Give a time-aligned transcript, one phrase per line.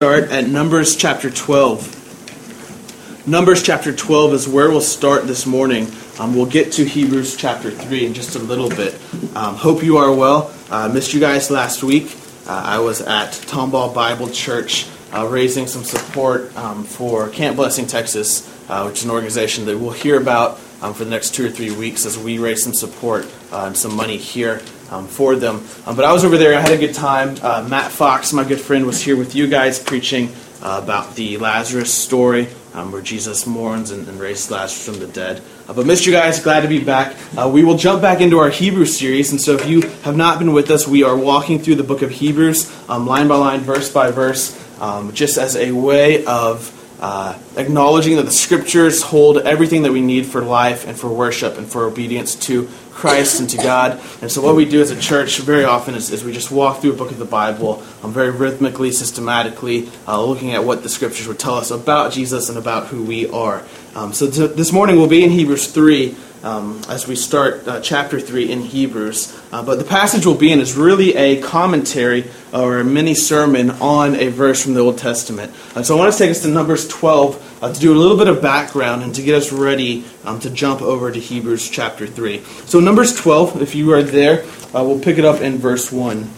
[0.00, 3.26] start at Numbers chapter 12.
[3.26, 5.88] Numbers chapter 12 is where we'll start this morning.
[6.20, 8.94] Um, we'll get to Hebrews chapter 3 in just a little bit.
[9.34, 10.54] Um, hope you are well.
[10.70, 12.16] I uh, missed you guys last week.
[12.46, 17.88] Uh, I was at Tomball Bible Church uh, raising some support um, for Camp Blessing
[17.88, 21.44] Texas, uh, which is an organization that we'll hear about um, for the next two
[21.44, 24.60] or three weeks as we raise some support uh, and some money here
[24.90, 25.62] um, for them.
[25.86, 26.56] Um, but I was over there.
[26.56, 27.36] I had a good time.
[27.42, 30.30] Uh, Matt Fox, my good friend, was here with you guys preaching
[30.62, 35.06] uh, about the Lazarus story, um, where Jesus mourns and, and, raises Lazarus from the
[35.06, 35.42] dead.
[35.68, 36.40] Uh, but missed you guys.
[36.40, 37.16] Glad to be back.
[37.36, 39.30] Uh, we will jump back into our Hebrew series.
[39.30, 42.02] And so, if you have not been with us, we are walking through the book
[42.02, 46.74] of Hebrews, um, line by line, verse by verse, um, just as a way of
[47.00, 51.56] uh, acknowledging that the scriptures hold everything that we need for life and for worship
[51.56, 54.00] and for obedience to Christ and to God.
[54.20, 56.80] And so, what we do as a church very often is, is we just walk
[56.80, 60.88] through a book of the Bible um, very rhythmically, systematically, uh, looking at what the
[60.88, 63.62] scriptures would tell us about Jesus and about who we are.
[63.94, 67.80] Um, so, to, this morning we'll be in Hebrews 3 um, as we start uh,
[67.80, 69.38] chapter 3 in Hebrews.
[69.50, 73.70] Uh, but the passage we'll be in is really a commentary or a mini sermon
[73.70, 75.52] on a verse from the Old Testament.
[75.74, 78.16] Uh, so I want to take us to Numbers 12 uh, to do a little
[78.16, 82.06] bit of background and to get us ready um, to jump over to Hebrews chapter
[82.06, 82.40] 3.
[82.66, 84.44] So, Numbers 12, if you are there,
[84.74, 86.30] uh, we'll pick it up in verse 1.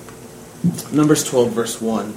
[0.92, 2.14] Numbers 12, verse 1.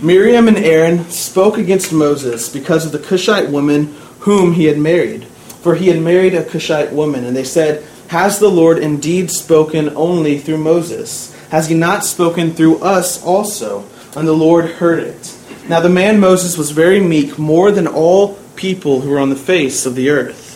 [0.00, 5.26] Miriam and Aaron spoke against Moses because of the Cushite woman whom he had married
[5.62, 7.24] for he had married a Cushite woman.
[7.24, 11.34] And they said, Has the Lord indeed spoken only through Moses?
[11.50, 13.86] Has he not spoken through us also?
[14.16, 15.38] And the Lord heard it.
[15.68, 19.36] Now the man Moses was very meek, more than all people who were on the
[19.36, 20.50] face of the earth.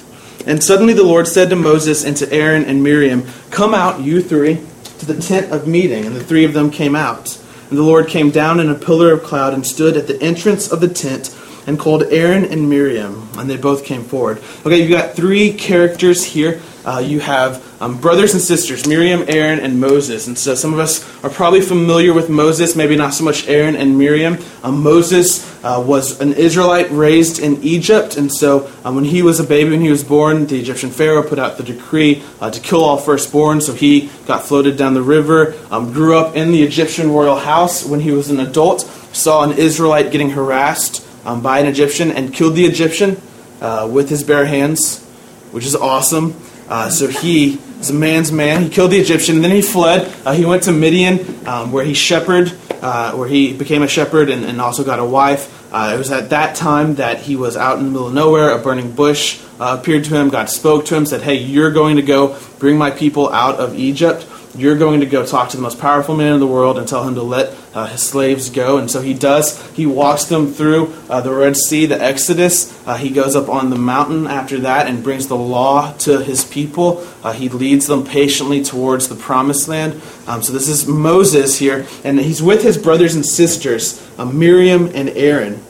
[0.47, 4.21] And suddenly the Lord said to Moses and to Aaron and Miriam, Come out, you
[4.21, 4.61] three,
[4.99, 6.05] to the tent of meeting.
[6.05, 7.41] And the three of them came out.
[7.71, 10.71] And the Lord came down in a pillar of cloud and stood at the entrance
[10.71, 14.39] of the tent and called Aaron and Miriam, and they both came forward.
[14.65, 16.61] Okay, you've got three characters here.
[16.85, 20.29] Uh, you have um, brothers and sisters, Miriam, Aaron, and Moses.
[20.29, 23.75] And so some of us are probably familiar with Moses, maybe not so much Aaron
[23.75, 24.39] and Miriam.
[24.63, 29.41] Um, Moses uh, was an Israelite raised in Egypt, and so um, when he was
[29.41, 32.61] a baby, when he was born, the Egyptian Pharaoh put out the decree uh, to
[32.61, 36.63] kill all firstborn, so he got floated down the river, um, grew up in the
[36.63, 37.85] Egyptian royal house.
[37.85, 42.33] When he was an adult, saw an Israelite getting harassed um, by an Egyptian and
[42.33, 43.21] killed the Egyptian
[43.61, 45.05] uh, with his bare hands,
[45.51, 46.35] which is awesome.
[46.69, 48.63] Uh, so he is a man's man.
[48.63, 50.13] He killed the Egyptian, and then he fled.
[50.25, 54.31] Uh, he went to Midian, um, where he shepherded, uh, where he became a shepherd
[54.31, 55.53] and, and also got a wife.
[55.73, 58.51] Uh, it was at that time that he was out in the middle of nowhere.
[58.51, 60.29] A burning bush uh, appeared to him.
[60.29, 63.75] God spoke to him, said, "Hey, you're going to go bring my people out of
[63.75, 66.89] Egypt." You're going to go talk to the most powerful man in the world and
[66.89, 68.79] tell him to let uh, his slaves go.
[68.79, 69.63] And so he does.
[69.73, 72.73] He walks them through uh, the Red Sea, the Exodus.
[72.87, 76.45] Uh, he goes up on the mountain after that and brings the law to his
[76.45, 77.07] people.
[77.23, 80.01] Uh, he leads them patiently towards the promised land.
[80.27, 84.91] Um, so this is Moses here, and he's with his brothers and sisters, uh, Miriam
[84.95, 85.63] and Aaron.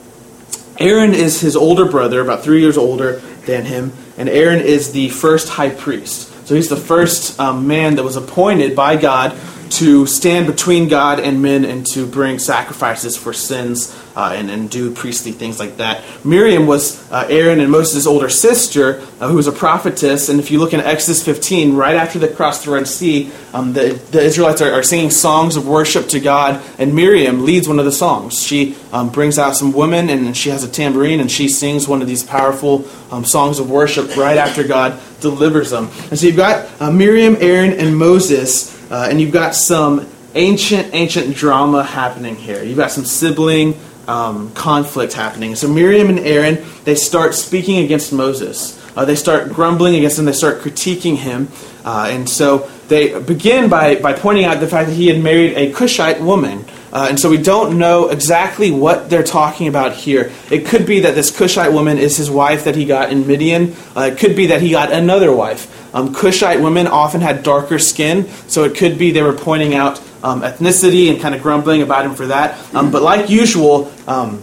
[0.79, 5.09] Aaron is his older brother, about three years older than him, and Aaron is the
[5.09, 6.26] first high priest.
[6.47, 9.37] So he's the first um, man that was appointed by God
[9.73, 14.71] to stand between God and men and to bring sacrifices for sins uh, and, and
[14.71, 16.03] do priestly things like that.
[16.25, 20.31] Miriam was uh, Aaron and Moses' older sister, uh, who was a prophetess.
[20.31, 23.75] And if you look in Exodus 15, right after they cross the Red Sea, um,
[23.75, 27.79] the, the Israelites are, are, singing songs of worship to God, and Miriam leads one
[27.79, 28.43] of the songs.
[28.43, 32.01] She um, brings out some women, and she has a tambourine, and she sings one
[32.01, 35.89] of these powerful um, songs of worship right after God delivers them.
[36.11, 40.95] And so you've got uh, Miriam, Aaron, and Moses, uh, and you've got some ancient,
[40.95, 42.63] ancient drama happening here.
[42.63, 43.75] You've got some sibling
[44.07, 45.55] um, conflict happening.
[45.57, 48.81] So Miriam and Aaron, they start speaking against Moses.
[48.97, 50.25] Uh, they start grumbling against him.
[50.25, 51.49] They start critiquing him.
[51.85, 55.55] Uh, and so they begin by, by pointing out the fact that he had married
[55.55, 56.65] a Cushite woman.
[56.93, 60.33] Uh, and so we don't know exactly what they're talking about here.
[60.51, 63.75] It could be that this Cushite woman is his wife that he got in Midian.
[63.95, 65.76] Uh, it could be that he got another wife.
[65.93, 70.01] Um, Cushite women often had darker skin, so it could be they were pointing out
[70.23, 72.75] um, ethnicity and kind of grumbling about him for that.
[72.75, 74.43] Um, but like usual, um,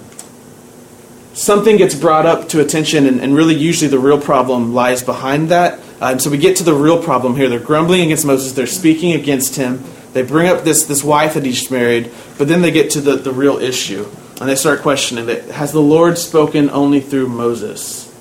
[1.34, 5.50] something gets brought up to attention, and, and, really usually the real problem lies behind
[5.50, 5.80] that.
[6.00, 7.50] Uh, so we get to the real problem here.
[7.50, 9.84] They're grumbling against Moses, they're speaking against him.
[10.14, 13.16] They bring up this, this wife that he's married, but then they get to the,
[13.16, 14.08] the real issue.
[14.40, 18.14] And they start questioning that has the Lord spoken only through Moses?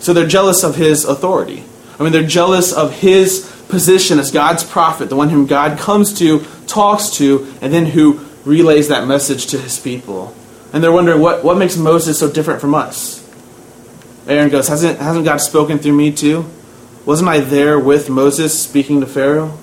[0.00, 1.64] So they're jealous of his authority.
[2.00, 6.18] I mean, they're jealous of his position as God's prophet, the one whom God comes
[6.18, 10.34] to, talks to, and then who relays that message to his people.
[10.72, 13.18] And they're wondering what, what makes Moses so different from us.
[14.26, 16.46] Aaron goes, hasn't, hasn't God spoken through me too?
[17.04, 19.58] Wasn't I there with Moses speaking to Pharaoh?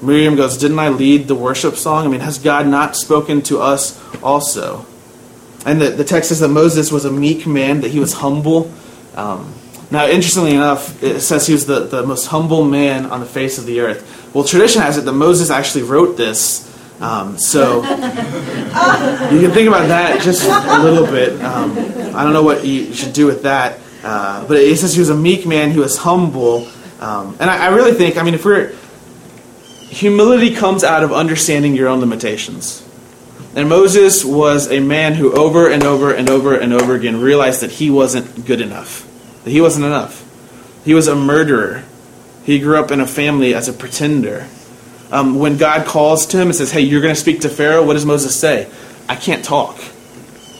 [0.00, 2.06] Miriam goes, Didn't I lead the worship song?
[2.06, 4.86] I mean, has God not spoken to us also?
[5.66, 8.72] And the, the text says that Moses was a meek man, that he was humble.
[9.14, 9.54] Um,
[9.92, 13.58] now, interestingly enough, it says he was the, the most humble man on the face
[13.58, 14.30] of the earth.
[14.34, 16.68] Well, tradition has it that Moses actually wrote this.
[16.98, 21.40] Um, so you can think about that just a little bit.
[21.42, 21.72] Um,
[22.16, 23.80] I don't know what you should do with that.
[24.02, 26.68] Uh, but it says he was a meek man, he was humble.
[26.98, 28.74] Um, and I, I really think, I mean, if we're.
[29.90, 32.82] Humility comes out of understanding your own limitations.
[33.54, 37.60] And Moses was a man who over and over and over and over again realized
[37.60, 39.06] that he wasn't good enough,
[39.44, 40.28] he wasn't enough.
[40.84, 41.84] He was a murderer.
[42.44, 44.46] He grew up in a family as a pretender.
[45.10, 47.84] Um, when God calls to him and says, Hey, you're going to speak to Pharaoh,
[47.84, 48.68] what does Moses say?
[49.08, 49.76] I can't talk.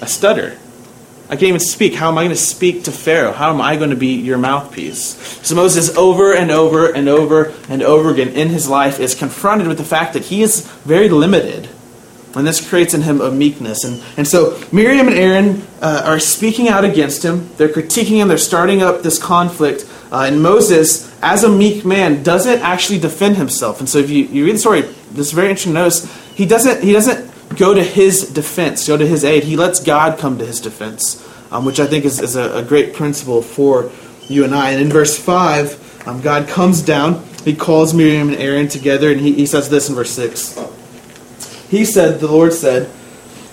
[0.00, 0.58] I stutter.
[1.32, 1.94] I can't even speak.
[1.94, 3.32] How am I going to speak to Pharaoh?
[3.32, 5.16] How am I going to be your mouthpiece?
[5.42, 9.66] So Moses, over and over and over and over again in his life, is confronted
[9.66, 11.70] with the fact that he is very limited.
[12.34, 13.84] And this creates in him a meekness.
[13.84, 17.50] And, and so Miriam and Aaron uh, are speaking out against him.
[17.56, 18.28] They're critiquing him.
[18.28, 19.86] They're starting up this conflict.
[20.10, 23.80] Uh, and Moses, as a meek man, doesn't actually defend himself.
[23.80, 26.82] And so if you, you read the story, this is very interesting notice, he doesn't,
[26.82, 29.44] he doesn't go to his defense, go to his aid.
[29.44, 32.62] He lets God come to his defense, um, which I think is, is a, a,
[32.62, 33.90] great principle for
[34.28, 34.70] you and I.
[34.70, 39.20] And in verse 5, um, God comes down, he calls Miriam and Aaron together, and
[39.20, 40.81] he, he says this in verse 6.
[41.72, 42.90] He said, The Lord said,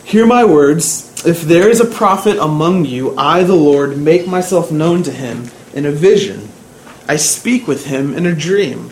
[0.03, 1.25] Hear my words.
[1.25, 5.49] If there is a prophet among you, I, the Lord, make myself known to him
[5.73, 6.49] in a vision.
[7.07, 8.91] I speak with him in a dream.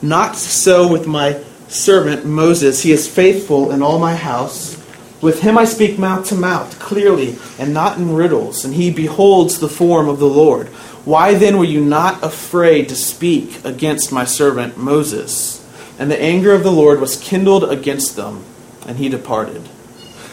[0.00, 2.82] Not so with my servant Moses.
[2.82, 4.82] He is faithful in all my house.
[5.20, 9.58] With him I speak mouth to mouth, clearly, and not in riddles, and he beholds
[9.58, 10.68] the form of the Lord.
[11.04, 15.62] Why then were you not afraid to speak against my servant Moses?
[15.98, 18.46] And the anger of the Lord was kindled against them,
[18.86, 19.62] and he departed.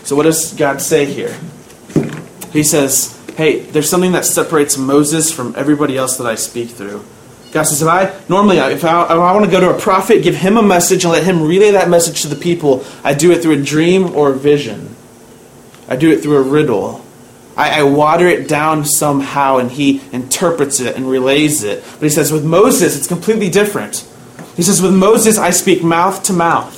[0.04, 1.36] So, what does God say here?
[2.52, 7.06] He says, Hey, there's something that separates Moses from everybody else that I speak through.
[7.52, 10.22] God says, if I normally, if I, if I want to go to a prophet,
[10.22, 13.32] give him a message and let him relay that message to the people, I do
[13.32, 14.96] it through a dream or a vision.
[15.88, 17.04] I do it through a riddle.
[17.58, 21.84] I, I water it down somehow and he interprets it and relays it.
[21.94, 24.08] But he says, with Moses, it's completely different.
[24.56, 26.76] He says, with Moses, I speak mouth to mouth,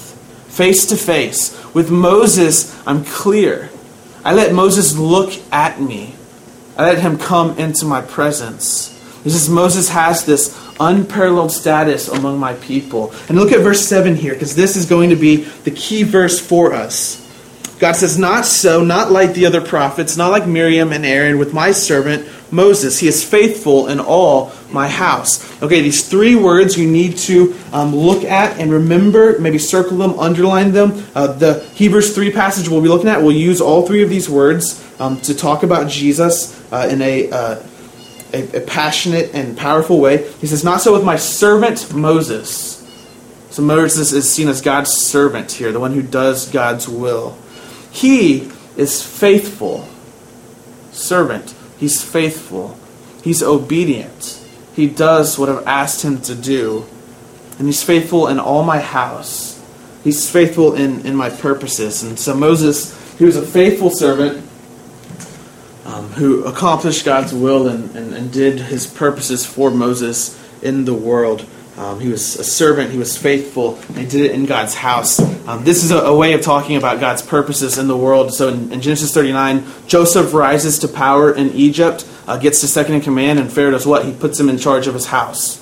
[0.50, 1.60] face to face.
[1.73, 3.69] With Moses, I'm clear.
[4.23, 6.15] I let Moses look at me.
[6.77, 8.89] I let him come into my presence.
[9.23, 13.13] He says Moses has this unparalleled status among my people.
[13.29, 16.39] And look at verse 7 here, because this is going to be the key verse
[16.39, 17.19] for us.
[17.79, 21.53] God says, Not so, not like the other prophets, not like Miriam and Aaron, with
[21.53, 23.00] my servant Moses.
[23.00, 25.62] He is faithful in all my house.
[25.62, 30.18] Okay, these three words you need to um, look at and remember, maybe circle them,
[30.19, 31.06] underline them.
[31.15, 34.30] Uh, the Hebrews 3 passage we'll be looking at will use all three of these
[34.30, 37.31] words um, to talk about Jesus uh, in a.
[37.31, 37.63] Uh,
[38.33, 40.31] a, a passionate and powerful way.
[40.39, 42.77] He says, Not so with my servant Moses.
[43.50, 47.38] So Moses is seen as God's servant here, the one who does God's will.
[47.92, 49.88] He is faithful.
[50.94, 51.54] Servant.
[51.81, 52.78] He's faithful.
[53.23, 54.40] He's obedient.
[54.76, 56.85] He does what I've asked him to do.
[57.57, 59.59] And he's faithful in all my house.
[60.04, 62.04] He's faithful in, in my purposes.
[62.04, 64.47] And so Moses, he was a faithful servant
[65.85, 70.94] um, who accomplished God's will and, and, and, did his purposes for Moses in the
[70.94, 71.47] world.
[71.81, 75.19] Um, he was a servant, he was faithful, he did it in God's house.
[75.47, 78.35] Um, this is a, a, way of talking about God's purposes in the world.
[78.35, 82.94] So in, in Genesis 39, Joseph rises to power in Egypt, uh, gets to second
[82.94, 84.06] in command, and Pharaoh does what?
[84.06, 85.57] He puts him in charge of his house.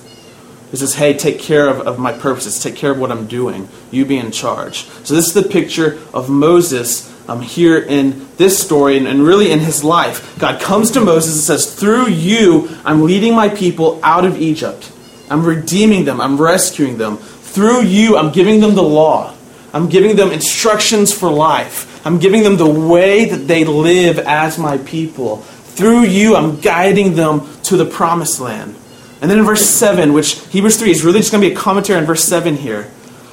[0.72, 3.70] He says, Hey, take care of, of my purposes, take care of what I'm doing.
[3.90, 4.88] You be in charge.
[5.06, 9.52] So this is the picture of Moses um, here in this story and, and really
[9.52, 10.38] in his life.
[10.38, 14.92] God comes to Moses and says, Through you, I'm leading my people out of Egypt.
[15.30, 16.20] I'm redeeming them.
[16.20, 17.18] I'm rescuing them.
[17.18, 19.36] Through you, I'm giving them the law.
[19.74, 22.06] I'm giving them instructions for life.
[22.06, 25.38] I'm giving them the way that they live as my people.
[25.38, 28.76] Through you, I'm guiding them to the promised land.
[29.22, 31.58] And then in verse 7, which Hebrews 3 is really just going to be a
[31.58, 32.90] commentary on verse 7 here,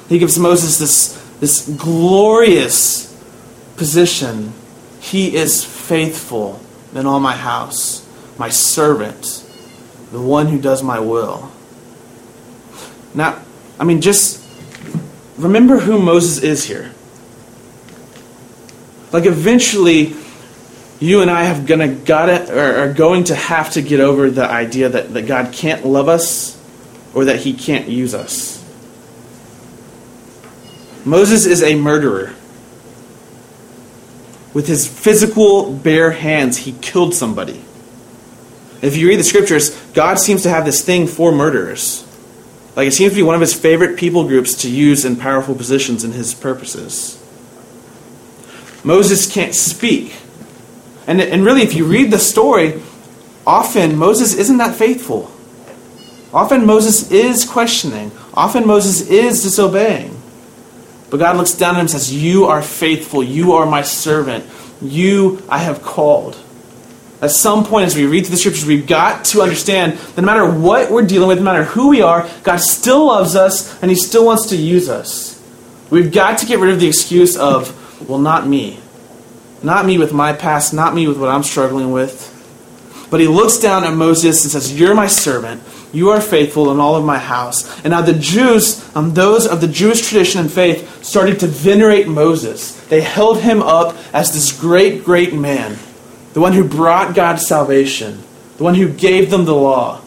[0.09, 3.07] he gives Moses this, this glorious
[3.77, 4.53] position,
[4.99, 6.59] he is faithful
[6.93, 8.05] in all my house,
[8.37, 9.45] my servant,
[10.11, 11.51] the one who does my will.
[13.17, 13.41] Now,
[13.79, 14.47] I mean, just
[15.37, 16.91] remember who Moses is here.
[19.11, 20.15] Like, eventually,
[20.99, 24.47] you and I have gonna gotta or are going to have to get over the
[24.47, 26.61] idea that, that God can't love us
[27.15, 28.63] or that he can't use us.
[31.03, 32.35] Moses is a murderer.
[34.53, 37.63] With his physical bare hands, he killed somebody.
[38.83, 42.06] If you read the scriptures, God seems to have this thing for murderers.
[42.77, 45.55] Like it seems to be one of his favorite people groups to use in powerful
[45.55, 47.19] positions in his purposes.
[48.83, 50.15] Moses can't speak.
[51.07, 52.79] And, and really, if you read the story,
[53.47, 55.31] often Moses isn't that faithful.
[56.31, 58.11] Often Moses is questioning.
[58.35, 60.15] Often Moses is disobeying.
[61.09, 63.23] But God looks down at him and says, You are faithful.
[63.23, 64.45] You are my servant.
[64.83, 66.37] You I have called.
[67.19, 70.25] At some point, as we read through the scriptures, we've got to understand that no
[70.25, 73.89] matter what we're dealing with, no matter who we are, God still loves us and
[73.89, 75.33] He still wants to use us.
[75.89, 77.73] We've got to get rid of the excuse of,
[78.07, 78.79] well, not me.
[79.63, 82.33] Not me with my past, not me with what I'm struggling with.
[83.09, 85.63] But He looks down at Moses and says, You're my servant.
[85.91, 87.81] You are faithful in all of my house.
[87.83, 92.07] And now the Jews, um, those of the Jewish tradition and faith, started to venerate
[92.07, 92.79] Moses.
[92.87, 95.79] They held him up as this great, great man
[96.37, 98.21] the one who brought God's salvation,
[98.57, 99.99] the one who gave them the law.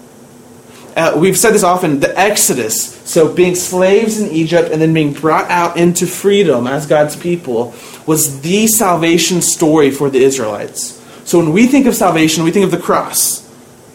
[0.94, 5.12] Uh, we've said this often the Exodus, so being slaves in Egypt and then being
[5.12, 7.74] brought out into freedom as God's people,
[8.06, 11.04] was the salvation story for the Israelites.
[11.24, 13.44] So when we think of salvation, we think of the cross.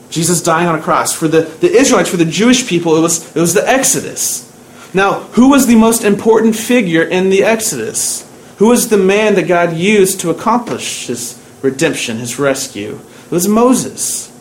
[0.09, 1.13] Jesus dying on a cross.
[1.13, 4.43] For the, the Israelites, for the Jewish people, it was, it was the Exodus.
[4.93, 8.29] Now, who was the most important figure in the Exodus?
[8.57, 12.99] Who was the man that God used to accomplish his redemption, his rescue.
[13.25, 14.31] It was Moses.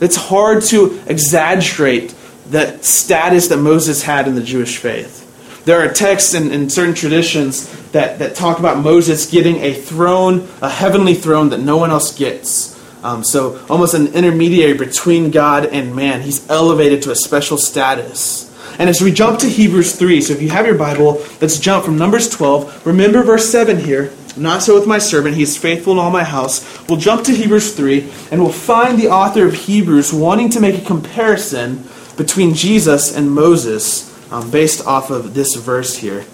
[0.00, 2.14] It's hard to exaggerate
[2.48, 5.20] the status that Moses had in the Jewish faith.
[5.64, 10.48] There are texts in, in certain traditions that, that talk about Moses getting a throne,
[10.60, 12.74] a heavenly throne that no one else gets.
[13.02, 16.22] Um, so, almost an intermediary between God and man.
[16.22, 18.50] He's elevated to a special status.
[18.78, 21.84] And as we jump to Hebrews 3, so if you have your Bible, let's jump
[21.84, 22.86] from Numbers 12.
[22.86, 24.12] Remember verse 7 here.
[24.36, 26.88] Not so with my servant, he is faithful in all my house.
[26.88, 30.80] We'll jump to Hebrews 3, and we'll find the author of Hebrews wanting to make
[30.80, 31.84] a comparison
[32.16, 36.24] between Jesus and Moses um, based off of this verse here.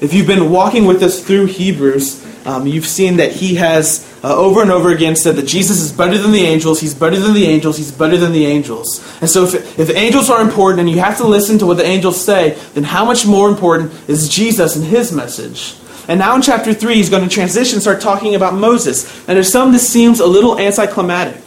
[0.00, 4.36] If you've been walking with us through Hebrews, um, you've seen that he has uh,
[4.36, 7.32] over and over again said that Jesus is better than the angels, he's better than
[7.32, 9.02] the angels, he's better than the angels.
[9.20, 11.86] And so, if, if angels are important and you have to listen to what the
[11.86, 15.76] angels say, then how much more important is Jesus and his message?
[16.08, 19.26] And now in chapter 3, he's going to transition start talking about Moses.
[19.28, 21.42] And to some, this seems a little anticlimactic.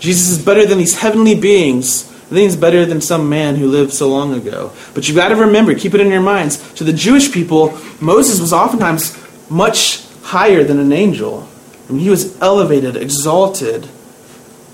[0.00, 2.08] Jesus is better than these heavenly beings.
[2.08, 4.72] I think he's better than some man who lived so long ago.
[4.94, 8.40] But you've got to remember, keep it in your minds, to the Jewish people, Moses
[8.40, 9.16] was oftentimes
[9.50, 11.48] much higher than an angel.
[11.88, 13.88] I mean, he was elevated, exalted.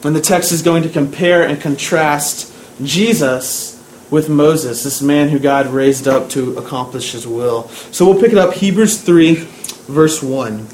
[0.02, 3.73] And the text is going to compare and contrast Jesus
[4.14, 7.68] with Moses, this man who God raised up to accomplish his will.
[7.90, 10.68] So we'll pick it up, Hebrews 3, verse 1.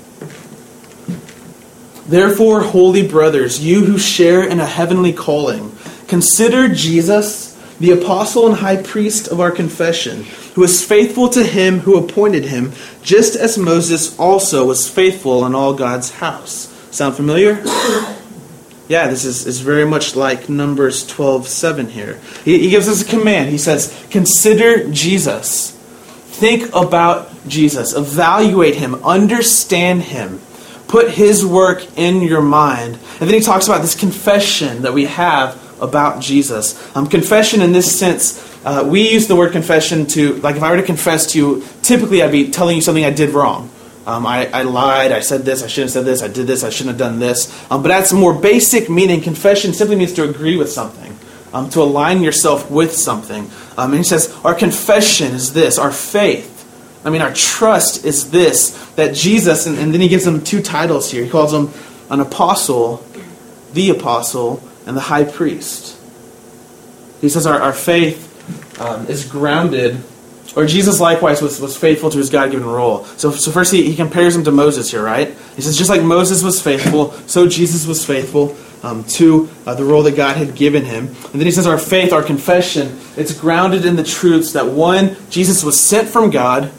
[2.06, 5.74] Therefore, holy brothers, you who share in a heavenly calling,
[6.06, 11.80] consider Jesus, the apostle and high priest of our confession, who was faithful to him
[11.80, 16.66] who appointed him, just as Moses also was faithful in all God's house.
[16.90, 17.62] Sound familiar?
[18.90, 22.18] Yeah, this is, is very much like Numbers 12 7 here.
[22.44, 23.48] He, he gives us a command.
[23.50, 25.70] He says, Consider Jesus.
[25.70, 27.94] Think about Jesus.
[27.94, 28.96] Evaluate him.
[29.04, 30.40] Understand him.
[30.88, 32.98] Put his work in your mind.
[33.20, 36.74] And then he talks about this confession that we have about Jesus.
[36.96, 40.70] Um, confession, in this sense, uh, we use the word confession to, like, if I
[40.72, 43.70] were to confess to you, typically I'd be telling you something I did wrong.
[44.06, 46.64] Um, I, I, lied, I said this, I shouldn't have said this, I did this,
[46.64, 47.50] I shouldn't have done this.
[47.70, 49.20] Um, but that's more basic meaning.
[49.20, 51.16] Confession simply means to agree with something,
[51.52, 53.50] um, to align yourself with something.
[53.76, 56.56] Um, and he says, Our confession is this, our faith.
[57.04, 60.62] I mean, our trust is this, that Jesus, and, and then he gives them two
[60.62, 61.24] titles here.
[61.24, 61.72] He calls them
[62.08, 63.04] an apostle,
[63.74, 65.98] the apostle, and the high priest.
[67.20, 70.02] He says, Our, our faith um, is grounded
[70.56, 73.04] or Jesus likewise was, was faithful to his God given role.
[73.04, 75.28] So, so first he, he compares him to Moses here, right?
[75.56, 79.84] He says, just like Moses was faithful, so Jesus was faithful um, to uh, the
[79.84, 81.06] role that God had given him.
[81.06, 85.16] And then he says, our faith, our confession, it's grounded in the truths that one,
[85.30, 86.72] Jesus was sent from God,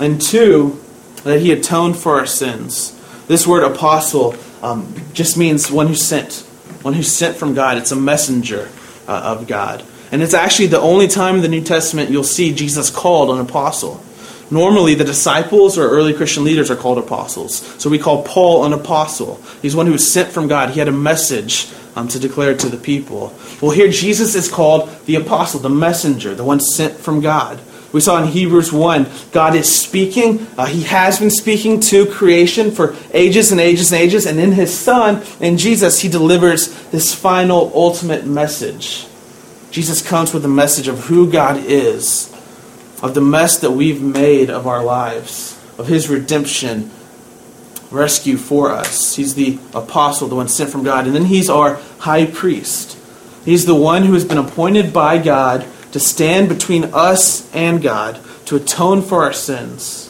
[0.00, 0.80] and two,
[1.22, 3.00] that he atoned for our sins.
[3.28, 6.38] This word apostle um, just means one who sent,
[6.82, 7.78] one who sent from God.
[7.78, 8.68] It's a messenger
[9.06, 9.84] uh, of God.
[10.14, 13.40] And it's actually the only time in the New Testament you'll see Jesus called an
[13.40, 14.00] apostle.
[14.48, 17.56] Normally, the disciples or early Christian leaders are called apostles.
[17.82, 19.42] So we call Paul an apostle.
[19.60, 20.70] He's one who was sent from God.
[20.70, 21.66] He had a message
[21.96, 23.36] um, to declare to the people.
[23.60, 27.60] Well, here Jesus is called the apostle, the messenger, the one sent from God.
[27.90, 30.46] We saw in Hebrews 1, God is speaking.
[30.56, 34.26] Uh, he has been speaking to creation for ages and ages and ages.
[34.26, 39.08] And in His Son, in Jesus, He delivers this final, ultimate message.
[39.74, 42.32] Jesus comes with a message of who God is,
[43.02, 46.92] of the mess that we've made of our lives, of His redemption,
[47.90, 49.16] rescue for us.
[49.16, 51.06] He's the apostle, the one sent from God.
[51.06, 52.96] And then He's our high priest.
[53.44, 58.20] He's the one who has been appointed by God to stand between us and God,
[58.46, 60.08] to atone for our sins.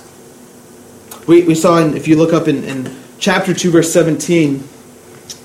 [1.27, 4.63] We, we saw, in, if you look up in, in chapter 2, verse 17,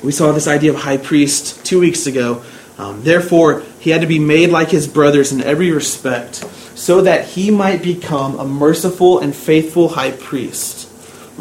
[0.04, 2.44] we saw this idea of high priest two weeks ago.
[2.80, 6.36] Um, Therefore, he had to be made like his brothers in every respect,
[6.76, 10.90] so that he might become a merciful and faithful high priest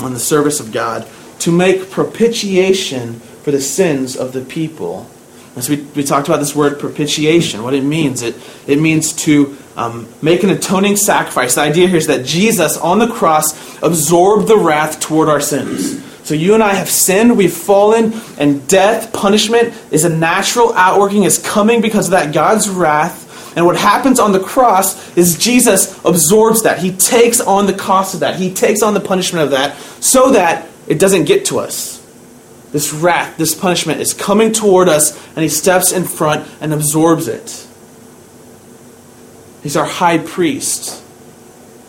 [0.02, 1.07] on the service of God,
[1.38, 5.09] to make propitiation for the sins of the people.
[5.54, 8.23] As we, we talked about this word propitiation, what it means.
[8.23, 11.54] It, it means to um, make an atoning sacrifice.
[11.54, 16.04] The idea here is that Jesus on the cross absorbed the wrath toward our sins.
[16.28, 21.23] So you and I have sinned, we've fallen, and death, punishment, is a natural outworking,
[21.23, 23.56] is coming because of that God's wrath.
[23.56, 26.80] And what happens on the cross is Jesus absorbs that.
[26.80, 28.37] He takes on the cost of that.
[28.37, 31.97] He takes on the punishment of that so that it doesn't get to us
[32.73, 37.26] this wrath, this punishment is coming toward us, and he steps in front and absorbs
[37.26, 37.66] it.
[39.62, 41.02] He's our high priest.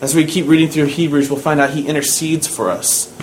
[0.00, 3.14] As we keep reading through Hebrews, we'll find out he intercedes for us.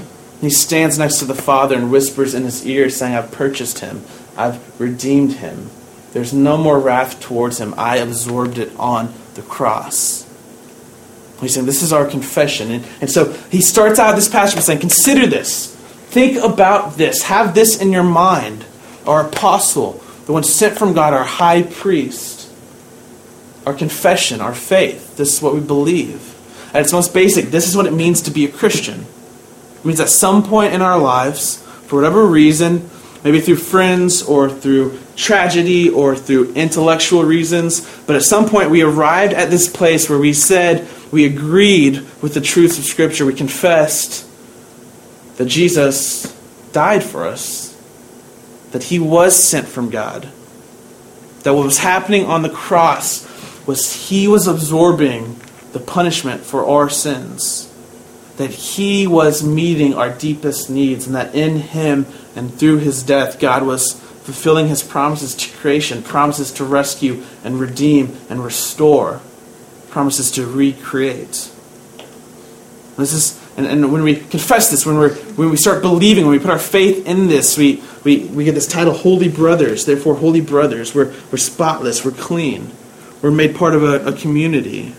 [0.41, 4.03] He stands next to the Father and whispers in his ear, saying, I've purchased him,
[4.35, 5.69] I've redeemed him.
[6.13, 7.73] There's no more wrath towards him.
[7.77, 10.25] I absorbed it on the cross.
[11.41, 12.71] He's saying, This is our confession.
[12.71, 15.75] And, and so he starts out this passage by saying, Consider this.
[16.09, 17.23] Think about this.
[17.23, 18.65] Have this in your mind.
[19.05, 22.51] Our apostle, the one sent from God, our high priest,
[23.65, 25.17] our confession, our faith.
[25.17, 26.33] This is what we believe.
[26.73, 29.05] At its most basic, this is what it means to be a Christian.
[29.87, 32.89] Means at some point in our lives, for whatever reason,
[33.23, 38.81] maybe through friends or through tragedy or through intellectual reasons, but at some point we
[38.81, 43.33] arrived at this place where we said, we agreed with the truths of Scripture, we
[43.33, 44.27] confessed
[45.37, 46.35] that Jesus
[46.73, 47.73] died for us,
[48.71, 50.27] that he was sent from God,
[51.43, 53.25] that what was happening on the cross
[53.65, 55.39] was he was absorbing
[55.71, 57.73] the punishment for our sins,
[58.37, 63.39] that he was meeting our deepest needs, and that in him and through his death,
[63.39, 69.21] God was fulfilling his promises to creation, promises to rescue and redeem and restore,
[69.89, 71.51] promises to recreate.
[72.97, 76.31] This is and, and when we confess this, when, we're, when we start believing, when
[76.31, 79.85] we put our faith in this, we, we, we get this title, Holy Brothers.
[79.85, 80.93] Therefore, Holy Brothers.
[80.93, 82.71] We're, we're spotless, we're clean,
[83.23, 84.93] we're made part of a, a community.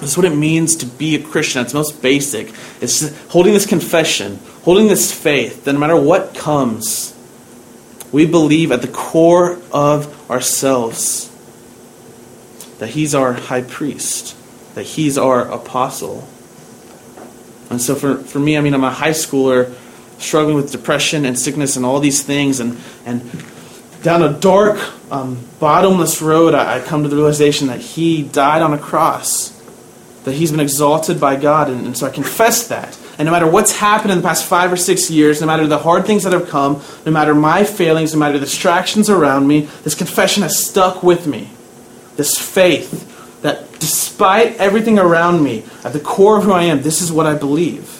[0.00, 1.62] This is what it means to be a Christian.
[1.62, 2.52] It's most basic.
[2.80, 7.14] It's holding this confession, holding this faith that no matter what comes,
[8.10, 11.30] we believe at the core of ourselves
[12.78, 14.36] that He's our high priest,
[14.74, 16.26] that He's our apostle.
[17.68, 19.72] And so for, for me, I mean, I'm a high schooler
[20.18, 22.58] struggling with depression and sickness and all these things.
[22.58, 23.22] And, and
[24.02, 24.80] down a dark,
[25.12, 29.59] um, bottomless road, I, I, come to the realization that He died on a cross,
[30.24, 31.68] that He's been exalted by God.
[31.68, 32.98] And, and so I confess that.
[33.18, 35.78] And no matter what's happened in the past five or six years, no matter the
[35.78, 39.62] hard things that have come, no matter my failings, no matter the distractions around me,
[39.84, 41.50] this confession has stuck with me.
[42.16, 47.00] This faith that despite everything around me, at the core of who I am, this
[47.00, 47.96] is what I believe.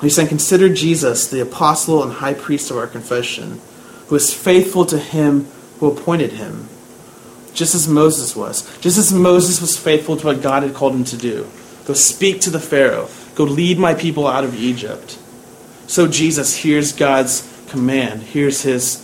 [0.00, 3.60] He's saying, Consider Jesus, the apostle and high priest of our confession,
[4.06, 5.46] who is faithful to him
[5.78, 6.68] who appointed him,
[7.54, 8.62] just as Moses was.
[8.80, 11.46] Just as Moses was faithful to what God had called him to do
[11.84, 15.18] go speak to the Pharaoh, go lead my people out of Egypt.
[15.86, 19.02] So Jesus hears God's command, hears his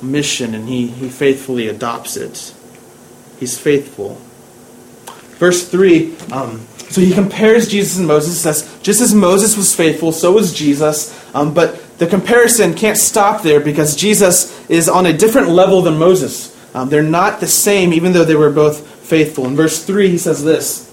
[0.00, 2.54] mission, and he, he faithfully adopts it.
[3.38, 4.14] He's faithful.
[5.36, 10.12] Verse 3 um, so he compares Jesus and Moses, says, just as Moses was faithful,
[10.12, 11.12] so was Jesus.
[11.34, 15.98] Um, but the comparison can't stop there because Jesus is on a different level than
[15.98, 16.53] Moses.
[16.74, 19.46] Um, they're not the same, even though they were both faithful.
[19.46, 20.90] In verse 3, he says this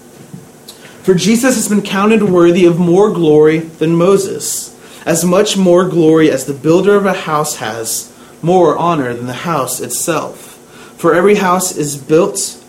[1.02, 6.30] For Jesus has been counted worthy of more glory than Moses, as much more glory
[6.30, 10.50] as the builder of a house has, more honor than the house itself.
[10.98, 12.62] For every house is built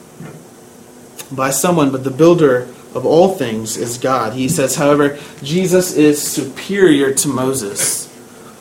[1.32, 4.34] by someone, but the builder of all things is God.
[4.34, 8.13] He says, however, Jesus is superior to Moses.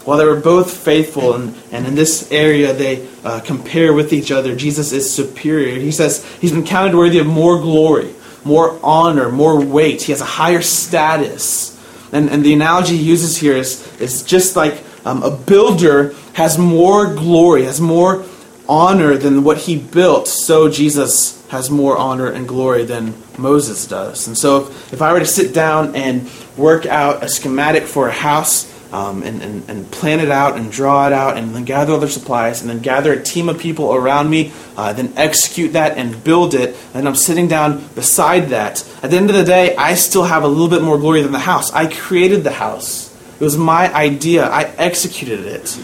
[0.05, 4.31] While they were both faithful, and, and in this area they uh, compare with each
[4.31, 5.79] other, Jesus is superior.
[5.79, 8.13] He says he's been counted worthy of more glory,
[8.45, 10.03] more honor, more weight.
[10.03, 11.79] He has a higher status.
[12.13, 16.59] And, and the analogy he uses here is, is just like um, a builder has
[16.59, 18.25] more glory, has more
[18.69, 24.27] honor than what he built, so Jesus has more honor and glory than Moses does.
[24.27, 28.09] And so if, if I were to sit down and work out a schematic for
[28.09, 31.65] a house, um, and, and, and, plan it out and draw it out and then
[31.65, 35.73] gather other supplies and then gather a team of people around me, uh, then execute
[35.73, 36.77] that and build it.
[36.93, 38.87] And I'm sitting down beside that.
[39.03, 41.33] At the end of the day, I still have a little bit more glory than
[41.33, 41.73] the house.
[41.73, 44.45] I created the house, it was my idea.
[44.45, 45.77] I executed it.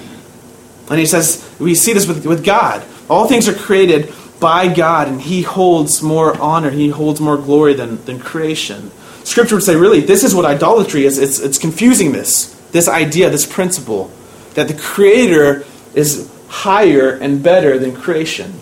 [0.91, 2.85] And he says, we see this with, with God.
[3.11, 7.75] All things are created by God, and he holds more honor, he holds more glory
[7.75, 8.91] than, than creation.
[9.25, 11.19] Scripture would say, really, this is what idolatry is.
[11.19, 14.11] It's, it's confusing this this idea, this principle,
[14.55, 18.53] that the Creator is higher and better than creation.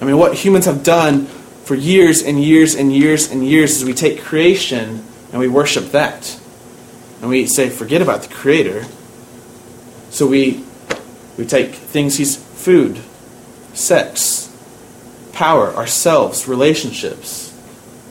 [0.00, 1.26] I mean, what humans have done
[1.64, 5.86] for years and years and years and years is we take creation and we worship
[5.92, 6.38] that.
[7.20, 8.84] And we say, forget about the Creator.
[10.10, 10.64] So we,
[11.38, 13.00] we take things He's food,
[13.74, 14.48] sex,
[15.32, 17.51] power, ourselves, relationships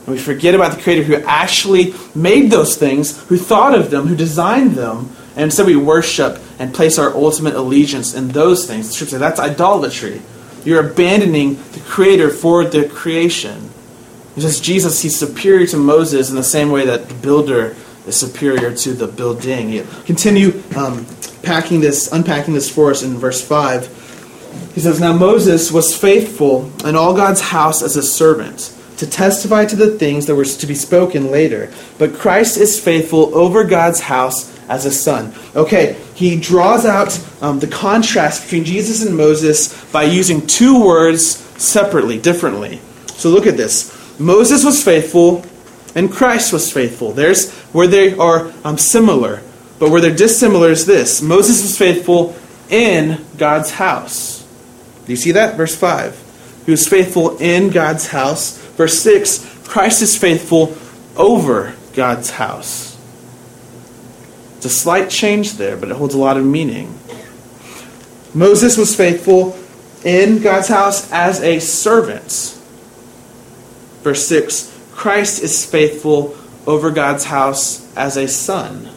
[0.05, 4.07] and we forget about the Creator who actually made those things, who thought of them,
[4.07, 5.15] who designed them.
[5.35, 8.87] And instead we worship and place our ultimate allegiance in those things.
[8.87, 10.21] The scripture that's idolatry.
[10.65, 13.69] You're abandoning the Creator for the creation.
[14.33, 17.75] Because Jesus, he's superior to Moses in the same way that the builder
[18.07, 19.69] is superior to the building.
[19.69, 21.05] You continue um,
[21.43, 24.71] packing this, unpacking this for us in verse 5.
[24.73, 29.65] He says, Now Moses was faithful in all God's house as a servant to testify
[29.65, 31.73] to the things that were to be spoken later.
[31.97, 35.33] But Christ is faithful over God's house as a son.
[35.55, 41.25] Okay, he draws out um, the contrast between Jesus and Moses by using two words
[41.59, 42.79] separately, differently.
[43.07, 45.43] So look at this Moses was faithful,
[45.95, 47.11] and Christ was faithful.
[47.11, 49.41] There's where they are um, similar,
[49.79, 52.35] but where they're dissimilar is this Moses was faithful
[52.69, 54.47] in God's house.
[55.07, 55.57] Do you see that?
[55.57, 56.63] Verse 5.
[56.67, 60.75] He was faithful in God's house Verse 6 Christ is faithful
[61.15, 62.97] over God's house.
[64.57, 66.97] It's a slight change there, but it holds a lot of meaning.
[68.33, 69.55] Moses was faithful
[70.03, 72.57] in God's house as a servant.
[74.01, 78.89] Verse 6 Christ is faithful over God's house as a son.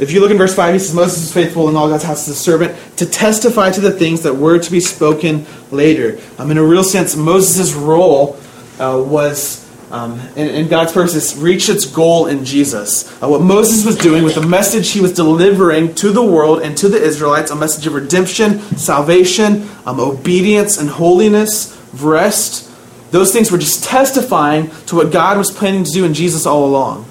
[0.00, 2.26] If you look in verse 5, he says, Moses was faithful in all God's house
[2.26, 6.18] as a servant to testify to the things that were to be spoken later.
[6.38, 8.38] Um, in a real sense, Moses' role
[8.78, 13.12] uh, was, um, in, in, God's purposes, reached its goal in Jesus.
[13.22, 16.78] Uh, what Moses was doing with the message he was delivering to the world and
[16.78, 22.70] to the Israelites, a message of redemption, salvation, um, obedience, and holiness, rest,
[23.10, 26.64] those things were just testifying to what God was planning to do in Jesus all
[26.64, 27.06] along.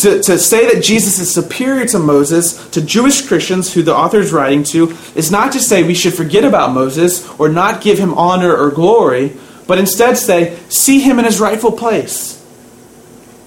[0.00, 4.18] To, to say that Jesus is superior to Moses, to Jewish Christians who the author
[4.18, 7.98] is writing to, is not to say we should forget about Moses or not give
[7.98, 9.36] him honor or glory,
[9.66, 12.42] but instead say, see him in his rightful place.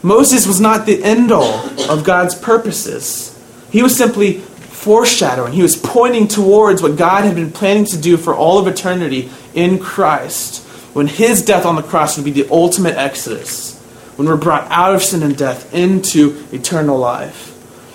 [0.03, 3.35] Moses was not the end all of God's purposes.
[3.71, 8.15] He was simply foreshadowing, he was pointing towards what God had been planning to do
[8.15, 10.63] for all of eternity in Christ,
[10.93, 13.72] when his death on the cross would be the ultimate exodus
[14.15, 17.52] when we're brought out of sin and death into eternal life.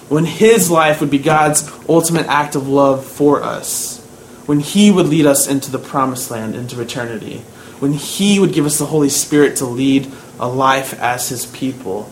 [0.09, 4.05] When His life would be God's ultimate act of love for us.
[4.47, 7.39] When He would lead us into the promised land, into eternity.
[7.79, 12.11] When He would give us the Holy Spirit to lead a life as His people.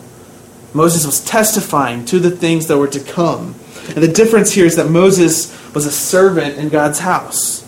[0.73, 3.55] Moses was testifying to the things that were to come.
[3.87, 7.65] And the difference here is that Moses was a servant in God's house.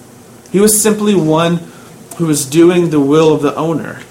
[0.51, 1.59] He was simply one
[2.17, 4.01] who was doing the will of the owner.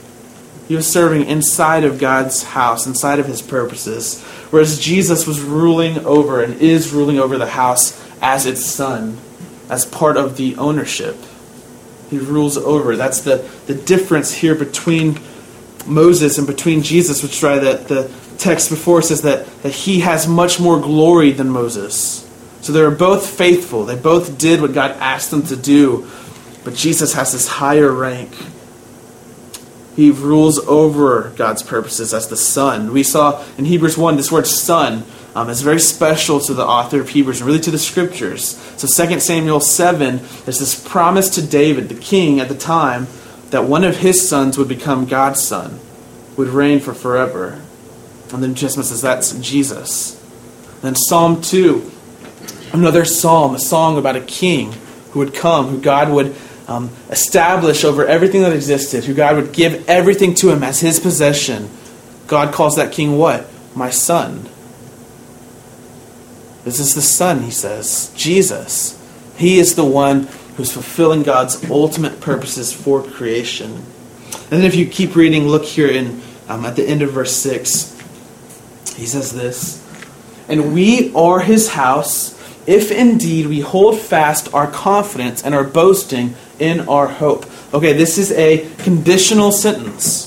[0.68, 4.22] He was serving inside of God's house, inside of his purposes.
[4.50, 9.18] Whereas Jesus was ruling over and is ruling over the house as its son,
[9.70, 11.16] as part of the ownership.
[12.10, 12.96] He rules over.
[12.96, 15.18] That's the, the difference here between
[15.86, 20.00] Moses and between Jesus, which is why the, the text before says that, that he
[20.00, 22.28] has much more glory than Moses.
[22.60, 23.86] So they were both faithful.
[23.86, 26.10] They both did what God asked them to do.
[26.62, 28.34] But Jesus has this higher rank
[29.98, 32.92] he rules over God's purposes as the Son.
[32.92, 35.02] We saw in Hebrews 1 this word Son
[35.34, 38.56] um, is very special to the author of Hebrews and really to the Scriptures.
[38.76, 43.08] So 2 Samuel 7, there's this promise to David, the king at the time,
[43.50, 45.80] that one of his sons would become God's son.
[46.36, 47.60] would reign for forever.
[48.32, 50.14] And then New says that's Jesus.
[50.80, 51.90] Then Psalm 2,
[52.72, 54.74] another psalm, a song about a king
[55.10, 56.36] who would come, who God would
[56.68, 61.00] um, establish over everything that existed, who God would give everything to him as his
[61.00, 61.70] possession.
[62.26, 63.46] God calls that king what?
[63.74, 64.48] My son.
[66.64, 68.94] This is the son, he says, Jesus.
[69.38, 73.72] He is the one who's fulfilling God's ultimate purposes for creation.
[73.72, 77.34] And then if you keep reading, look here in um, at the end of verse
[77.36, 77.94] 6.
[78.96, 79.82] He says this,
[80.48, 82.37] And we are his house
[82.68, 87.46] if indeed we hold fast our confidence and our boasting in our hope.
[87.72, 90.26] Okay, this is a conditional sentence.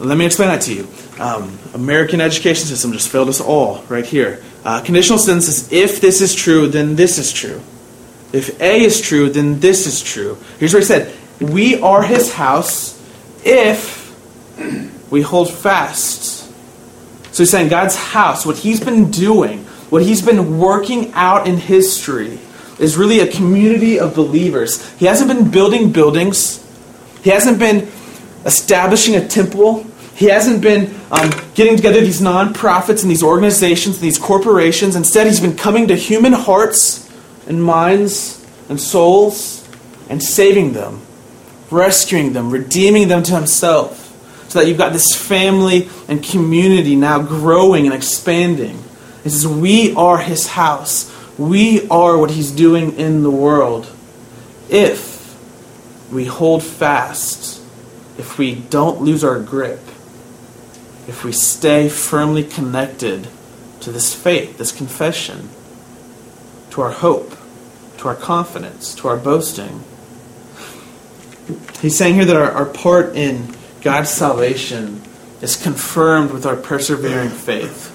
[0.00, 0.88] Let me explain that to you.
[1.20, 4.42] Um, American education system just failed us all right here.
[4.64, 7.62] Uh, conditional sentence is if this is true, then this is true.
[8.32, 10.36] If A is true, then this is true.
[10.58, 13.00] Here's what he said We are his house
[13.44, 14.12] if
[15.08, 16.52] we hold fast.
[17.32, 21.56] So he's saying God's house, what he's been doing, what he's been working out in
[21.56, 22.38] history,
[22.78, 24.86] is really a community of believers.
[24.98, 26.64] He hasn't been building buildings,
[27.22, 27.88] he hasn't been
[28.44, 29.84] establishing a temple.
[30.14, 34.96] He hasn't been um, getting together these nonprofits and these organizations and these corporations.
[34.96, 37.06] Instead, he's been coming to human hearts
[37.46, 39.68] and minds and souls
[40.08, 41.02] and saving them,
[41.70, 44.04] rescuing them, redeeming them to himself.
[44.48, 48.82] So that you've got this family and community now growing and expanding.
[49.26, 51.12] He says, We are his house.
[51.36, 53.90] We are what he's doing in the world.
[54.70, 55.36] If
[56.12, 57.60] we hold fast,
[58.18, 59.80] if we don't lose our grip,
[61.08, 63.26] if we stay firmly connected
[63.80, 65.48] to this faith, this confession,
[66.70, 67.36] to our hope,
[67.98, 69.82] to our confidence, to our boasting.
[71.82, 75.02] He's saying here that our, our part in God's salvation
[75.42, 77.92] is confirmed with our persevering faith.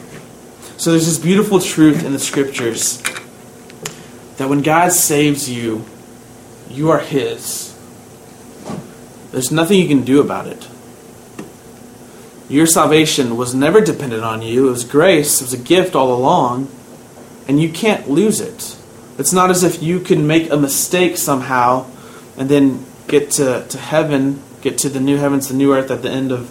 [0.82, 3.04] So there's this beautiful truth in the scriptures
[4.38, 5.86] that when God saves you,
[6.72, 7.78] you are His.
[9.32, 10.68] There's nothing you can do about it.
[12.50, 14.70] Your salvation was never dependent on you.
[14.70, 15.40] It was grace.
[15.40, 16.68] It was a gift all along.
[17.48, 18.76] And you can't lose it.
[19.20, 21.86] It's not as if you can make a mistake somehow
[22.38, 26.02] and then get to, to heaven, get to the new heavens, the new earth at
[26.02, 26.50] the end of,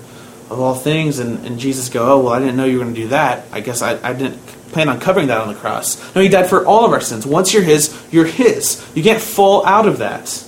[0.51, 2.95] of all things, and, and Jesus go, oh, well, I didn't know you were going
[2.95, 3.47] to do that.
[3.53, 6.15] I guess I, I didn't plan on covering that on the cross.
[6.15, 7.25] No, He died for all of our sins.
[7.25, 8.85] Once you're His, you're His.
[8.95, 10.45] You can't fall out of that.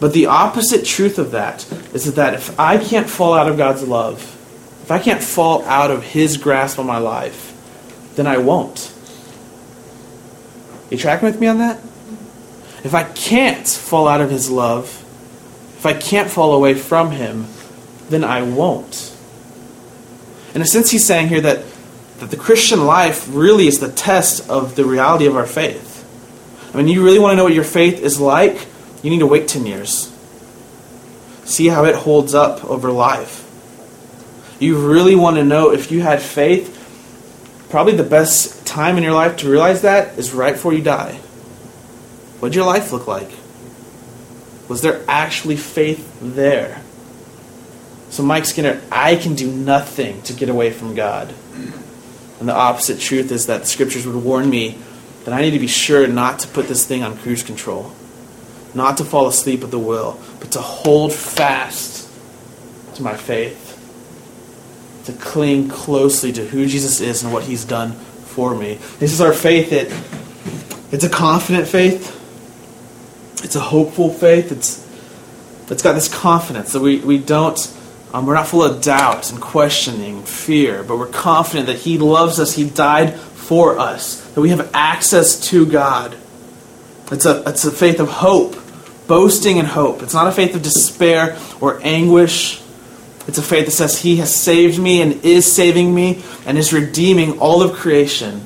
[0.00, 3.86] But the opposite truth of that is that if I can't fall out of God's
[3.86, 4.18] love,
[4.82, 7.56] if I can't fall out of His grasp on my life,
[8.16, 8.94] then I won't.
[10.90, 11.78] You tracking with me on that?
[12.82, 14.86] If I can't fall out of His love,
[15.78, 17.46] if I can't fall away from Him,
[18.10, 19.16] then I won't.
[20.54, 21.64] In a sense, He's saying here that,
[22.18, 25.88] that the Christian life really is the test of the reality of our faith.
[26.74, 28.66] I mean, you really want to know what your faith is like?
[29.02, 30.14] You need to wait 10 years.
[31.44, 33.46] See how it holds up over life
[34.60, 36.76] you really want to know if you had faith,
[37.70, 41.14] probably the best time in your life to realize that is right before you die.
[42.38, 43.30] What did your life look like?
[44.68, 46.82] Was there actually faith there?
[48.10, 51.32] So, Mike Skinner, I can do nothing to get away from God.
[52.40, 54.78] And the opposite truth is that the scriptures would warn me
[55.24, 57.92] that I need to be sure not to put this thing on cruise control,
[58.74, 62.08] not to fall asleep at the wheel, but to hold fast
[62.96, 63.70] to my faith
[65.04, 68.74] to cling closely to who Jesus is and what he's done for me.
[68.98, 69.72] This is our faith.
[69.72, 69.92] It,
[70.92, 72.16] it's a confident faith.
[73.44, 74.52] It's a hopeful faith.
[74.52, 74.86] It's,
[75.70, 77.58] it's got this confidence that we, we don't,
[78.12, 81.98] um, we're not full of doubt and questioning, and fear, but we're confident that he
[81.98, 82.54] loves us.
[82.54, 86.16] He died for us, that we have access to God.
[87.12, 88.56] It's a, it's a faith of hope,
[89.06, 90.02] boasting in hope.
[90.02, 92.60] It's not a faith of despair or anguish
[93.30, 96.72] it's a faith that says He has saved me and is saving me and is
[96.72, 98.42] redeeming all of creation.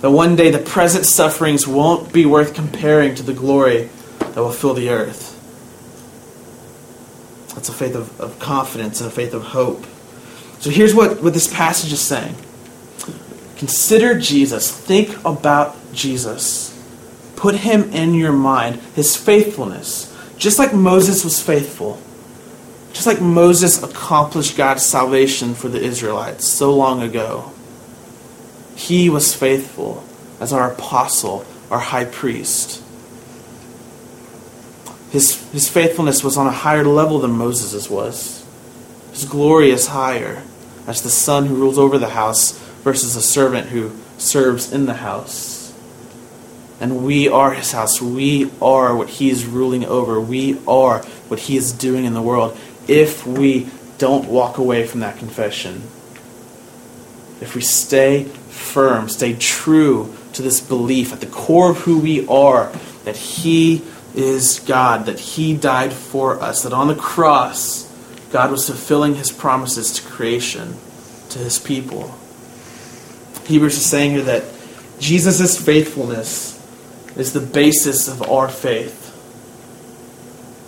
[0.00, 4.52] That one day the present sufferings won't be worth comparing to the glory that will
[4.52, 5.36] fill the earth.
[7.60, 9.84] That's a faith of, of confidence and a faith of hope.
[10.60, 12.34] So here's what, what this passage is saying
[13.58, 14.74] Consider Jesus.
[14.74, 16.74] Think about Jesus.
[17.36, 20.06] Put him in your mind, his faithfulness.
[20.38, 22.00] Just like Moses was faithful
[22.92, 27.52] just like Moses accomplished God's salvation for the Israelites so long ago,
[28.74, 30.02] he was faithful
[30.40, 32.82] as our apostle, our high priest.
[35.10, 38.46] His, his faithfulness was on a higher level than Moses's was.
[39.10, 40.42] His glory is higher
[40.86, 44.94] as the son who rules over the house versus the servant who serves in the
[44.94, 45.74] house.
[46.80, 48.00] And we are his house.
[48.00, 50.20] We are what he is ruling over.
[50.20, 52.56] We are what he is doing in the world.
[52.88, 53.68] If we
[53.98, 55.82] don't walk away from that confession,
[57.40, 62.26] if we stay firm, stay true to this belief at the core of who we
[62.28, 62.72] are,
[63.04, 63.82] that he
[64.14, 67.86] is God, that he died for us, that on the cross,
[68.32, 70.76] God was fulfilling his promises to creation,
[71.30, 72.14] to his people.
[73.46, 74.44] Hebrews is saying here that
[74.98, 76.56] Jesus' faithfulness
[77.16, 78.98] is the basis of our faith.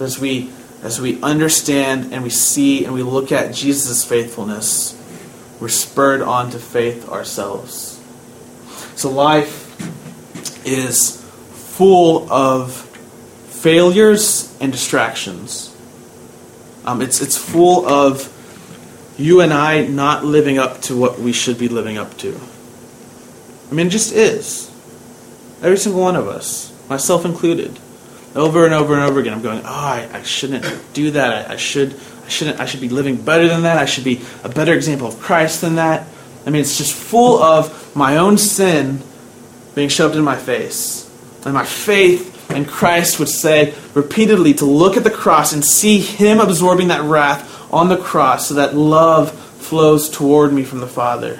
[0.01, 0.51] As we,
[0.83, 4.99] as we understand and we see and we look at Jesus' faithfulness,
[5.61, 8.01] we're spurred on to faith ourselves.
[8.97, 9.61] So life
[10.67, 11.21] is
[11.53, 12.89] full of
[13.63, 15.75] failures and distractions.
[16.85, 18.29] Um, it's, it's full of
[19.17, 22.39] you and I not living up to what we should be living up to.
[23.71, 24.69] I mean, it just is.
[25.63, 27.79] Every single one of us, myself included.
[28.35, 31.49] Over and over and over again, I'm going, oh, I, I shouldn't do that.
[31.49, 31.95] I, I should,
[32.25, 32.59] I shouldn't.
[32.59, 33.79] I should be living better than that.
[33.79, 36.09] I should be a better example of Christ than that.
[36.47, 39.03] I mean, it's just full of my own sin
[39.75, 41.09] being shoved in my face,
[41.45, 45.99] and my faith in Christ would say repeatedly to look at the cross and see
[45.99, 50.87] Him absorbing that wrath on the cross, so that love flows toward me from the
[50.87, 51.39] Father.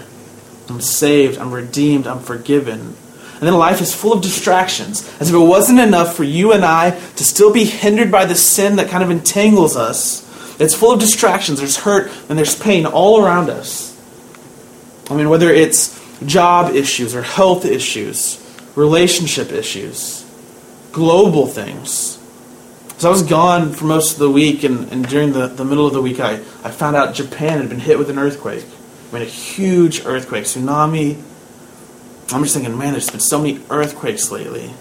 [0.69, 1.39] I'm saved.
[1.39, 2.07] I'm redeemed.
[2.07, 2.81] I'm forgiven.
[3.43, 6.65] And then life is full of distractions, as if it wasn't enough for you and
[6.65, 10.23] I to still be hindered by the sin that kind of entangles us.
[10.61, 11.59] It's full of distractions.
[11.59, 13.91] There's hurt and there's pain all around us.
[15.11, 18.39] I mean, whether it's job issues or health issues,
[18.77, 20.22] relationship issues,
[20.93, 22.19] global things.
[22.99, 25.87] So I was gone for most of the week, and, and during the, the middle
[25.87, 28.65] of the week, I, I found out Japan had been hit with an earthquake.
[29.11, 31.21] I mean, a huge earthquake, tsunami,
[32.33, 34.73] I'm just thinking, man, there's been so many earthquakes lately.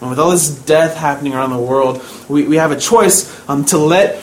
[0.00, 3.64] And with all this death happening around the world, we, we have a choice um,
[3.66, 4.22] to let,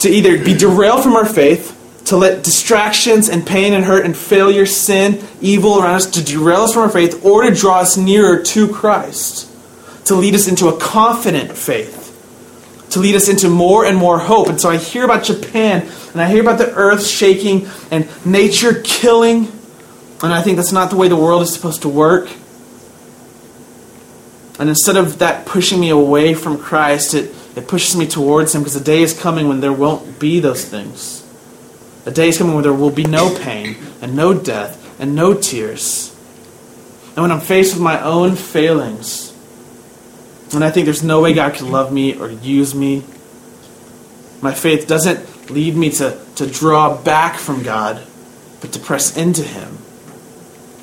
[0.00, 1.76] to either be derailed from our faith,
[2.06, 6.62] to let distractions and pain and hurt and failure, sin, evil around us to derail
[6.62, 9.49] us from our faith, or to draw us nearer to Christ,
[10.06, 12.06] to lead us into a confident faith,
[12.90, 14.48] to lead us into more and more hope.
[14.48, 18.80] And so I hear about Japan, and I hear about the earth shaking and nature
[18.82, 19.52] killing
[20.22, 22.30] and I think that's not the way the world is supposed to work.
[24.58, 28.60] And instead of that pushing me away from Christ, it, it pushes me towards Him
[28.60, 31.26] because the day is coming when there won't be those things.
[32.04, 35.32] A day is coming when there will be no pain and no death and no
[35.32, 36.14] tears.
[37.16, 39.29] And when I'm faced with my own failings,
[40.52, 43.04] and I think there's no way God can love me or use me,
[44.42, 48.04] my faith doesn't lead me to, to draw back from God,
[48.60, 49.78] but to press into Him.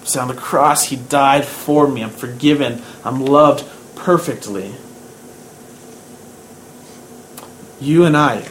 [0.04, 2.04] So on the cross, He died for me.
[2.04, 2.82] I'm forgiven.
[3.04, 4.74] I'm loved perfectly.
[7.80, 8.48] You and I,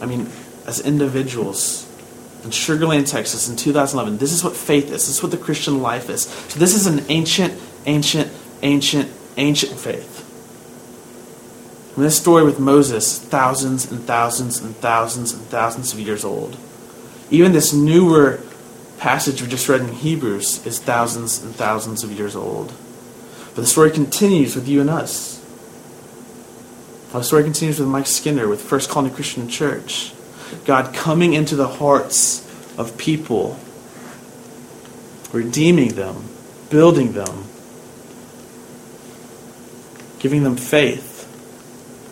[0.00, 0.28] I mean,
[0.66, 1.88] as individuals
[2.44, 4.90] in Sugar Land, Texas in 2011, this is what faith is.
[4.90, 6.22] This is what the Christian life is.
[6.22, 8.30] So this is an ancient, ancient,
[8.62, 10.28] ancient, ancient faith.
[11.96, 16.56] And this story with Moses, thousands and thousands and thousands and thousands of years old.
[17.30, 18.40] Even this newer
[18.98, 22.72] passage we just read in Hebrews is thousands and thousands of years old.
[23.54, 25.38] But the story continues with you and us.
[27.12, 30.14] The story continues with Mike Skinner, with First Colony Christian Church.
[30.64, 32.40] God coming into the hearts
[32.78, 33.58] of people,
[35.30, 36.24] redeeming them,
[36.70, 37.44] building them,
[40.22, 41.28] giving them faith,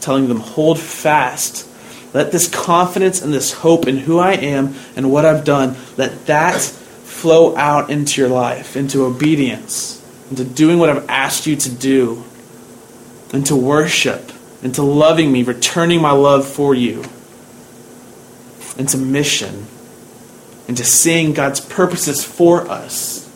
[0.01, 1.66] telling them, hold fast.
[2.12, 6.27] Let this confidence and this hope in who I am and what I've done, let
[6.27, 11.70] that flow out into your life, into obedience, into doing what I've asked you to
[11.70, 12.25] do,
[13.33, 17.04] into worship, into loving me, returning my love for you,
[18.77, 19.67] into mission,
[20.67, 23.31] into seeing God's purposes for us,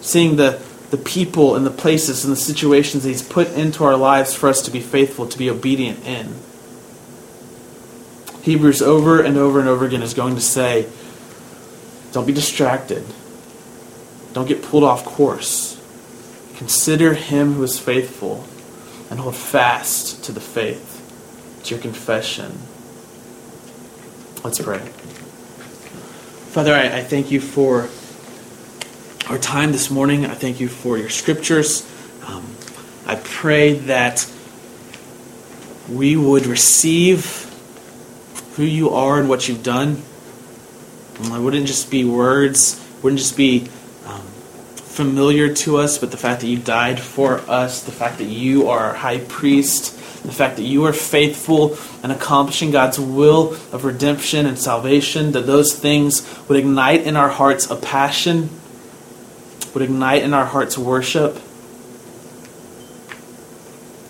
[0.00, 0.60] seeing the,
[0.90, 4.62] the people and the places and the situations He's put into our lives for us
[4.62, 6.34] to be faithful, to be obedient in.
[8.42, 10.88] Hebrews over and over and over again is going to say,
[12.12, 13.04] don't be distracted.
[14.32, 15.76] Don't get pulled off course.
[16.56, 18.44] Consider him who is faithful
[19.10, 22.58] and hold fast to the faith, to your confession.
[24.42, 24.78] Let's pray.
[26.50, 27.88] Father, I, I thank you for
[29.30, 30.26] our time this morning.
[30.26, 31.88] I thank you for your scriptures.
[32.26, 32.44] Um,
[33.06, 34.28] I pray that
[35.88, 37.46] we would receive
[38.56, 40.02] who you are and what you've done.
[41.20, 43.68] And it wouldn't just be words, wouldn't just be
[44.04, 44.22] um,
[44.74, 48.68] familiar to us, but the fact that you died for us, the fact that you
[48.68, 53.84] are our high priest, the fact that you are faithful and accomplishing God's will of
[53.84, 58.50] redemption and salvation, that those things would ignite in our hearts a passion,
[59.74, 61.40] would ignite in our hearts worship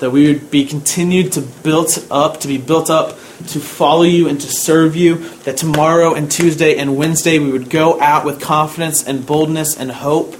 [0.00, 4.28] that we would be continued to built up, to be built up to follow you
[4.28, 8.40] and to serve you, that tomorrow and Tuesday and Wednesday we would go out with
[8.40, 10.36] confidence and boldness and hope,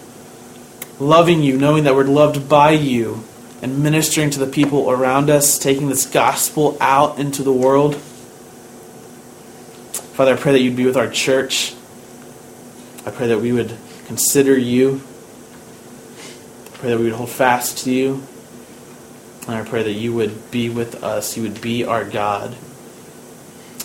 [0.98, 3.24] loving you, knowing that we're loved by you,
[3.62, 7.96] and ministering to the people around us, taking this gospel out into the world.
[10.14, 11.74] Father, I pray that you'd be with our church.
[13.06, 13.74] I pray that we would
[14.06, 15.02] consider you.
[16.80, 18.22] Pray that we would hold fast to you.
[19.46, 21.36] And I pray that you would be with us.
[21.36, 22.56] You would be our God.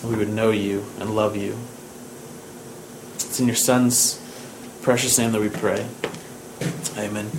[0.02, 1.58] We would know you and love you.
[3.16, 4.18] It's in your Son's
[4.80, 5.86] precious name that we pray.
[6.96, 7.30] Amen.